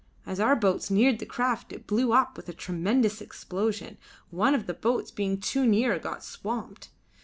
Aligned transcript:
As 0.25 0.39
our 0.39 0.55
boats 0.55 0.89
neared 0.89 1.19
the 1.19 1.27
craft 1.27 1.71
it 1.71 1.85
blew 1.85 2.11
up 2.11 2.35
with 2.35 2.49
a 2.49 2.53
tremendous 2.53 3.21
explosion; 3.21 3.99
one 4.31 4.55
of 4.55 4.65
the 4.65 4.73
boats 4.73 5.11
being 5.11 5.39
too 5.39 5.67
near 5.67 5.99
got 5.99 6.23
swamped. 6.23 6.89